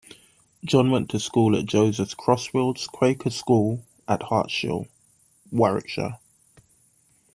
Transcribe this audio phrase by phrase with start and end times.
[0.65, 4.87] John went to school at Joseph Crosfields Quaker School at Hartshill,
[5.51, 6.17] Warwickshire.